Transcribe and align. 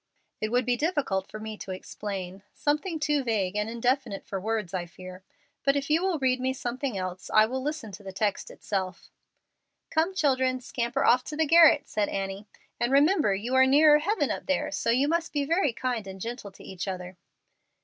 "It 0.41 0.49
would 0.49 0.65
be 0.65 0.75
difficult 0.75 1.27
for 1.27 1.39
me 1.39 1.57
to 1.59 1.69
explain 1.69 2.41
something 2.55 2.99
too 2.99 3.23
vague 3.23 3.55
and 3.55 3.69
indefinite 3.69 4.25
for 4.25 4.41
words, 4.41 4.73
I 4.73 4.87
fear. 4.87 5.21
But 5.63 5.75
if 5.75 5.91
you 5.91 6.01
will 6.03 6.17
read 6.17 6.39
me 6.39 6.53
something 6.53 6.97
else 6.97 7.29
I 7.31 7.45
will 7.45 7.61
listen 7.61 7.91
to 7.91 8.01
the 8.03 8.11
text 8.11 8.49
itself." 8.49 9.11
"Come, 9.91 10.15
children, 10.15 10.59
scamper 10.59 11.05
off 11.05 11.23
to 11.25 11.37
the 11.37 11.45
garret," 11.45 11.87
said 11.87 12.09
Annie, 12.09 12.47
"and 12.79 12.91
remember 12.91 13.35
you 13.35 13.53
are 13.53 13.67
nearer 13.67 13.99
heaven 13.99 14.31
up 14.31 14.47
there, 14.47 14.65
and 14.65 14.73
so 14.73 14.91
must 15.07 15.33
be 15.33 15.45
very 15.45 15.71
kind 15.71 16.07
and 16.07 16.19
gentle 16.19 16.51
to 16.53 16.63
each 16.63 16.87
other." 16.87 17.15